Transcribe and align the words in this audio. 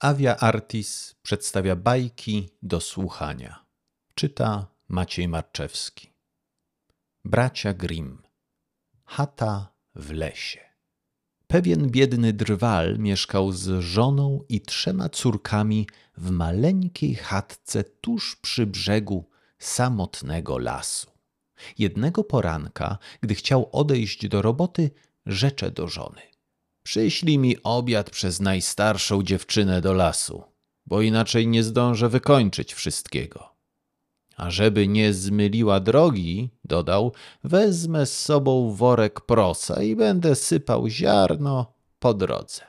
Avia 0.00 0.36
Artis 0.36 1.14
przedstawia 1.22 1.76
bajki 1.76 2.48
do 2.62 2.80
słuchania. 2.80 3.64
Czyta 4.14 4.66
Maciej 4.88 5.28
Marczewski. 5.28 6.12
Bracia 7.24 7.74
Grimm. 7.74 8.22
Chata 9.04 9.72
w 9.94 10.10
lesie. 10.10 10.60
Pewien 11.46 11.90
biedny 11.90 12.32
drwal 12.32 12.98
mieszkał 12.98 13.52
z 13.52 13.80
żoną 13.80 14.44
i 14.48 14.60
trzema 14.60 15.08
córkami 15.08 15.86
w 16.16 16.30
maleńkiej 16.30 17.14
chatce 17.14 17.84
tuż 17.84 18.36
przy 18.36 18.66
brzegu 18.66 19.30
samotnego 19.58 20.58
lasu. 20.58 21.10
Jednego 21.78 22.24
poranka, 22.24 22.98
gdy 23.20 23.34
chciał 23.34 23.68
odejść 23.72 24.28
do 24.28 24.42
roboty, 24.42 24.90
rzecze 25.26 25.70
do 25.70 25.88
żony. 25.88 26.37
Przyślij 26.88 27.38
mi 27.38 27.62
obiad 27.62 28.10
przez 28.10 28.40
najstarszą 28.40 29.22
dziewczynę 29.22 29.80
do 29.80 29.92
lasu, 29.92 30.42
bo 30.86 31.02
inaczej 31.02 31.46
nie 31.46 31.62
zdążę 31.62 32.08
wykończyć 32.08 32.74
wszystkiego. 32.74 33.56
A 34.36 34.50
żeby 34.50 34.88
nie 34.88 35.14
zmyliła 35.14 35.80
drogi, 35.80 36.50
dodał, 36.64 37.12
wezmę 37.44 38.06
z 38.06 38.18
sobą 38.18 38.74
worek 38.74 39.20
prosa 39.20 39.82
i 39.82 39.96
będę 39.96 40.34
sypał 40.34 40.88
ziarno 40.88 41.72
po 41.98 42.14
drodze. 42.14 42.62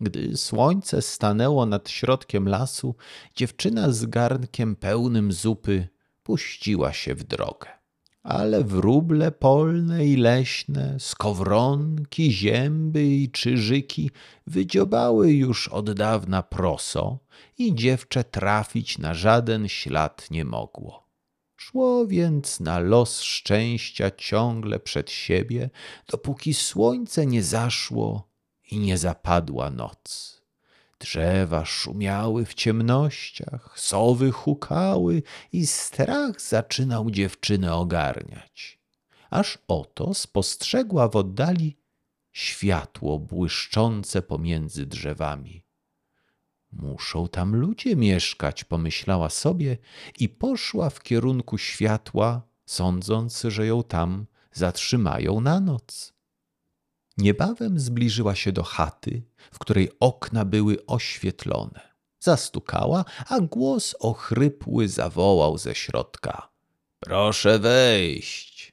Gdy 0.00 0.36
słońce 0.36 1.02
stanęło 1.02 1.66
nad 1.66 1.90
środkiem 1.90 2.48
lasu, 2.48 2.94
dziewczyna 3.34 3.92
z 3.92 4.06
garnkiem 4.06 4.76
pełnym 4.76 5.32
zupy 5.32 5.88
puściła 6.22 6.92
się 6.92 7.14
w 7.14 7.24
drogę 7.24 7.76
ale 8.26 8.64
wróble 8.64 9.32
polne 9.32 10.06
i 10.06 10.16
leśne, 10.16 10.96
skowronki, 10.98 12.32
zięby 12.32 13.04
i 13.04 13.30
czyżyki 13.30 14.10
wydziobały 14.46 15.32
już 15.32 15.68
od 15.68 15.92
dawna 15.92 16.42
proso 16.42 17.18
i 17.58 17.74
dziewczę 17.74 18.24
trafić 18.24 18.98
na 18.98 19.14
żaden 19.14 19.68
ślad 19.68 20.30
nie 20.30 20.44
mogło. 20.44 21.06
Szło 21.56 22.06
więc 22.06 22.60
na 22.60 22.78
los 22.78 23.22
szczęścia 23.22 24.10
ciągle 24.10 24.78
przed 24.80 25.10
siebie, 25.10 25.70
dopóki 26.08 26.54
słońce 26.54 27.26
nie 27.26 27.42
zaszło 27.42 28.28
i 28.70 28.78
nie 28.78 28.98
zapadła 28.98 29.70
noc. 29.70 30.36
Drzewa 30.98 31.64
szumiały 31.64 32.44
w 32.44 32.54
ciemnościach, 32.54 33.80
sowy 33.80 34.32
hukały 34.32 35.22
i 35.52 35.66
strach 35.66 36.40
zaczynał 36.40 37.10
dziewczynę 37.10 37.74
ogarniać. 37.74 38.78
Aż 39.30 39.58
oto 39.68 40.14
spostrzegła 40.14 41.08
w 41.08 41.16
oddali 41.16 41.76
światło 42.32 43.18
błyszczące 43.18 44.22
pomiędzy 44.22 44.86
drzewami. 44.86 45.64
Muszą 46.72 47.28
tam 47.28 47.56
ludzie 47.56 47.96
mieszkać, 47.96 48.64
pomyślała 48.64 49.30
sobie 49.30 49.78
i 50.18 50.28
poszła 50.28 50.90
w 50.90 51.02
kierunku 51.02 51.58
światła, 51.58 52.42
sądząc, 52.66 53.42
że 53.42 53.66
ją 53.66 53.82
tam 53.82 54.26
zatrzymają 54.52 55.40
na 55.40 55.60
noc. 55.60 56.15
Niebawem 57.16 57.80
zbliżyła 57.80 58.34
się 58.34 58.52
do 58.52 58.62
chaty, 58.62 59.22
w 59.52 59.58
której 59.58 59.90
okna 60.00 60.44
były 60.44 60.86
oświetlone. 60.86 61.80
Zastukała, 62.20 63.04
a 63.28 63.40
głos 63.40 63.94
ochrypły 64.00 64.88
zawołał 64.88 65.58
ze 65.58 65.74
środka. 65.74 66.48
Proszę 67.00 67.58
wejść. 67.58 68.72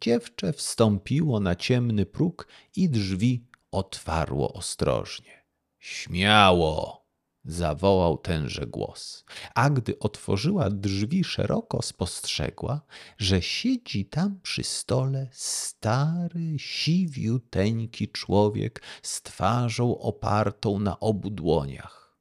Dziewczę 0.00 0.52
wstąpiło 0.52 1.40
na 1.40 1.54
ciemny 1.54 2.06
próg 2.06 2.48
i 2.76 2.88
drzwi 2.88 3.46
otwarło 3.70 4.52
ostrożnie. 4.52 5.44
Śmiało! 5.78 7.05
Zawołał 7.46 8.18
tenże 8.18 8.66
głos, 8.66 9.24
a 9.54 9.70
gdy 9.70 9.98
otworzyła 9.98 10.70
drzwi 10.70 11.24
szeroko, 11.24 11.82
spostrzegła, 11.82 12.80
że 13.18 13.42
siedzi 13.42 14.06
tam 14.06 14.40
przy 14.42 14.64
stole 14.64 15.28
stary, 15.32 16.58
siwiuteńki 16.58 18.08
człowiek 18.08 18.82
z 19.02 19.22
twarzą 19.22 19.98
opartą 19.98 20.78
na 20.78 21.00
obu 21.00 21.30
dłoniach, 21.30 22.16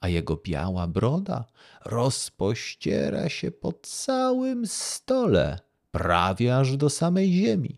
a 0.00 0.08
jego 0.08 0.36
biała 0.36 0.86
broda 0.86 1.44
rozpościera 1.84 3.28
się 3.28 3.50
po 3.50 3.72
całym 3.82 4.66
stole, 4.66 5.58
prawie 5.90 6.56
aż 6.56 6.76
do 6.76 6.90
samej 6.90 7.32
ziemi. 7.32 7.76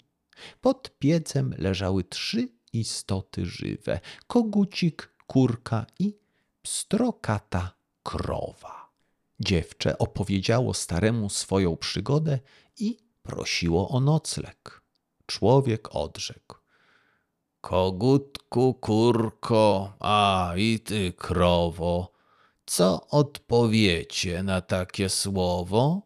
Pod 0.60 0.98
piecem 0.98 1.54
leżały 1.58 2.04
trzy 2.04 2.48
istoty 2.72 3.46
żywe: 3.46 4.00
kogucik, 4.26 5.12
kurka 5.26 5.86
i 5.98 6.27
pstrokata 6.62 7.70
krowa. 8.02 8.88
Dziewczę 9.40 9.98
opowiedziało 9.98 10.74
staremu 10.74 11.30
swoją 11.30 11.76
przygodę 11.76 12.38
i 12.76 12.98
prosiło 13.22 13.88
o 13.88 14.00
nocleg. 14.00 14.82
Człowiek 15.26 15.94
odrzekł. 15.94 16.56
Kogutku, 17.60 18.74
kurko, 18.74 19.92
a 20.00 20.52
i 20.56 20.80
ty, 20.80 21.12
krowo, 21.12 22.12
co 22.66 23.06
odpowiecie 23.08 24.42
na 24.42 24.60
takie 24.60 25.08
słowo? 25.08 26.02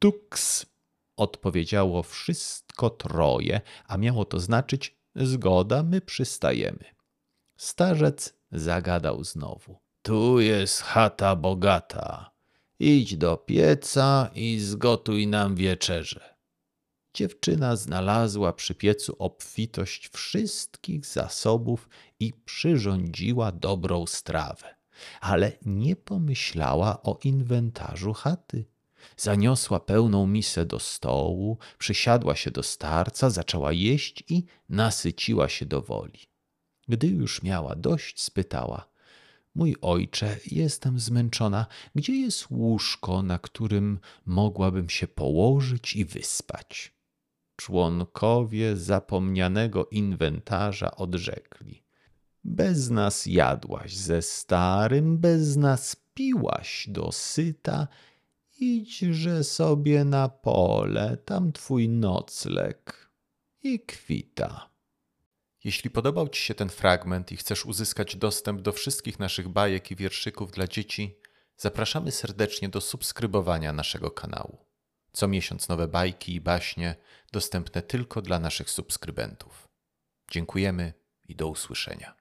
Duks, 0.00 0.66
odpowiedziało 1.16 2.02
wszystko 2.02 2.90
troje, 2.90 3.60
a 3.86 3.96
miało 3.96 4.24
to 4.24 4.40
znaczyć 4.40 4.96
zgoda, 5.16 5.82
my 5.82 6.00
przystajemy. 6.00 6.84
Starzec 7.56 8.34
zagadał 8.52 9.24
znowu. 9.24 9.78
Tu 10.02 10.40
jest 10.40 10.82
chata 10.82 11.36
bogata. 11.36 12.30
Idź 12.78 13.16
do 13.16 13.36
pieca 13.36 14.30
i 14.34 14.58
zgotuj 14.58 15.26
nam 15.26 15.54
wieczerze. 15.54 16.34
Dziewczyna 17.14 17.76
znalazła 17.76 18.52
przy 18.52 18.74
piecu 18.74 19.16
obfitość 19.18 20.08
wszystkich 20.08 21.06
zasobów 21.06 21.88
i 22.20 22.32
przyrządziła 22.32 23.52
dobrą 23.52 24.06
strawę, 24.06 24.74
ale 25.20 25.52
nie 25.66 25.96
pomyślała 25.96 27.02
o 27.02 27.18
inwentarzu 27.24 28.12
chaty. 28.12 28.64
Zaniosła 29.16 29.80
pełną 29.80 30.26
misę 30.26 30.66
do 30.66 30.78
stołu, 30.78 31.58
przysiadła 31.78 32.36
się 32.36 32.50
do 32.50 32.62
starca, 32.62 33.30
zaczęła 33.30 33.72
jeść 33.72 34.24
i 34.28 34.44
nasyciła 34.68 35.48
się 35.48 35.66
do 35.66 35.82
woli. 35.82 36.20
Gdy 36.88 37.06
już 37.06 37.42
miała 37.42 37.74
dość, 37.74 38.22
spytała: 38.22 38.88
Mój 39.54 39.76
ojcze, 39.80 40.36
jestem 40.46 40.98
zmęczona. 41.00 41.66
Gdzie 41.94 42.12
jest 42.12 42.50
łóżko, 42.50 43.22
na 43.22 43.38
którym 43.38 43.98
mogłabym 44.26 44.88
się 44.88 45.08
położyć 45.08 45.96
i 45.96 46.04
wyspać? 46.04 46.98
Członkowie 47.56 48.76
zapomnianego 48.76 49.86
inwentarza 49.86 50.96
odrzekli: 50.96 51.82
Bez 52.44 52.90
nas 52.90 53.26
jadłaś 53.26 53.96
ze 53.96 54.22
starym, 54.22 55.18
bez 55.18 55.56
nas 55.56 55.96
piłaś 56.14 56.88
do 56.88 57.12
syta. 57.12 57.88
Idźże 58.60 59.44
sobie 59.44 60.04
na 60.04 60.28
pole, 60.28 61.16
tam 61.16 61.52
twój 61.52 61.88
nocleg 61.88 63.10
i 63.62 63.80
kwita. 63.80 64.77
Jeśli 65.68 65.90
podobał 65.90 66.28
Ci 66.28 66.42
się 66.42 66.54
ten 66.54 66.68
fragment 66.68 67.32
i 67.32 67.36
chcesz 67.36 67.66
uzyskać 67.66 68.16
dostęp 68.16 68.60
do 68.60 68.72
wszystkich 68.72 69.18
naszych 69.18 69.48
bajek 69.48 69.90
i 69.90 69.96
wierszyków 69.96 70.50
dla 70.52 70.66
dzieci, 70.66 71.18
zapraszamy 71.56 72.12
serdecznie 72.12 72.68
do 72.68 72.80
subskrybowania 72.80 73.72
naszego 73.72 74.10
kanału. 74.10 74.58
Co 75.12 75.28
miesiąc 75.28 75.68
nowe 75.68 75.88
bajki 75.88 76.34
i 76.34 76.40
baśnie 76.40 76.96
dostępne 77.32 77.82
tylko 77.82 78.22
dla 78.22 78.38
naszych 78.38 78.70
subskrybentów. 78.70 79.68
Dziękujemy 80.30 80.92
i 81.24 81.36
do 81.36 81.48
usłyszenia. 81.48 82.17